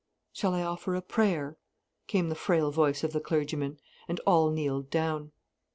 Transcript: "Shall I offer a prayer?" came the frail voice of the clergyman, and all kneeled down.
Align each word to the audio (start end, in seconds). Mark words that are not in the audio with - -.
"Shall 0.33 0.55
I 0.55 0.63
offer 0.63 0.95
a 0.95 1.01
prayer?" 1.03 1.59
came 2.07 2.29
the 2.29 2.33
frail 2.33 2.71
voice 2.71 3.03
of 3.03 3.13
the 3.13 3.19
clergyman, 3.21 3.79
and 4.07 4.19
all 4.25 4.49
kneeled 4.49 4.89
down. 4.89 5.31